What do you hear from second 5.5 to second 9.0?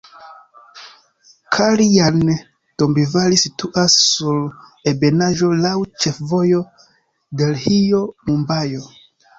laŭ ĉefvojo Delhio-Mumbajo.